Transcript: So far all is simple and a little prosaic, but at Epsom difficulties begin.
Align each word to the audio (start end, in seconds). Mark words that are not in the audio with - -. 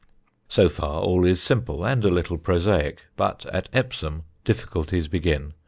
So 0.49 0.67
far 0.67 0.99
all 1.01 1.23
is 1.27 1.43
simple 1.43 1.85
and 1.85 2.03
a 2.03 2.07
little 2.09 2.39
prosaic, 2.39 3.01
but 3.17 3.45
at 3.53 3.69
Epsom 3.71 4.23
difficulties 4.43 5.07
begin. 5.07 5.53